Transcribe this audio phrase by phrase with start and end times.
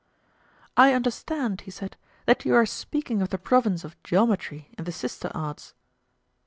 [0.75, 1.95] I understand, he said,
[2.25, 5.75] that you are speaking of the province of geometry and the sister arts.